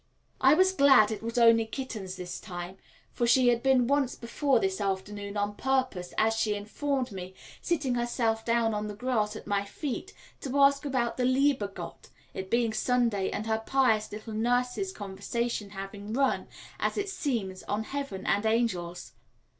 [0.41, 2.77] I was glad it was only kittens this time,
[3.11, 7.93] for she had been once before this afternoon on purpose, as she informed me, sitting
[7.93, 12.49] herself down on the grass at my feet, to ask about the lieber Gott, it
[12.49, 16.47] being Sunday and her pious little nurse's conversation having run,
[16.79, 19.13] as it seems, on heaven and angels.